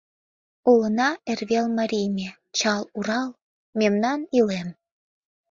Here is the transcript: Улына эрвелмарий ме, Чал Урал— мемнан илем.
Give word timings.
Улына 0.71 1.09
эрвелмарий 1.31 2.07
ме, 2.15 2.29
Чал 2.57 2.83
Урал— 2.97 3.29
мемнан 3.79 4.19
илем. 4.37 4.69